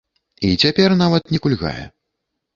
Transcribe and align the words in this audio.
І 0.47 0.49
цяпер 0.63 0.95
нават 1.03 1.29
не 1.35 1.41
кульгае. 1.45 1.85